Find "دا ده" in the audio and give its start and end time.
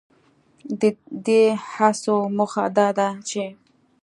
2.77-3.07